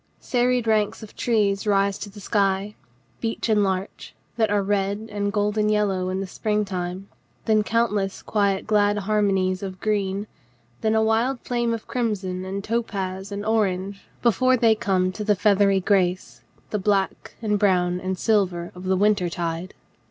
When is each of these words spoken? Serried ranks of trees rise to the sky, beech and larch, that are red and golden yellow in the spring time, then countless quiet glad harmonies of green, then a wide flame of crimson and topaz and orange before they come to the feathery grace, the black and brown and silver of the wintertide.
Serried 0.19 0.65
ranks 0.65 1.03
of 1.03 1.15
trees 1.15 1.67
rise 1.67 1.99
to 1.99 2.09
the 2.09 2.19
sky, 2.19 2.73
beech 3.19 3.47
and 3.49 3.63
larch, 3.63 4.15
that 4.35 4.49
are 4.49 4.63
red 4.63 5.09
and 5.11 5.31
golden 5.31 5.69
yellow 5.69 6.09
in 6.09 6.19
the 6.19 6.25
spring 6.25 6.65
time, 6.65 7.07
then 7.45 7.61
countless 7.61 8.23
quiet 8.23 8.65
glad 8.65 8.97
harmonies 8.97 9.61
of 9.61 9.79
green, 9.79 10.25
then 10.81 10.95
a 10.95 11.03
wide 11.03 11.39
flame 11.41 11.71
of 11.71 11.85
crimson 11.85 12.43
and 12.43 12.63
topaz 12.63 13.31
and 13.31 13.45
orange 13.45 14.01
before 14.23 14.57
they 14.57 14.73
come 14.73 15.11
to 15.11 15.23
the 15.23 15.35
feathery 15.35 15.79
grace, 15.79 16.41
the 16.71 16.79
black 16.79 17.35
and 17.39 17.59
brown 17.59 17.99
and 17.99 18.17
silver 18.17 18.71
of 18.73 18.85
the 18.85 18.97
wintertide. 18.97 19.75